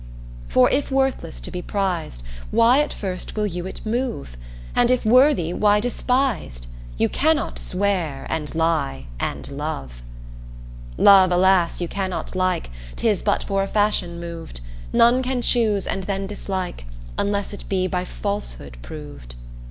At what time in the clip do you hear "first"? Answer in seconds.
2.91-3.35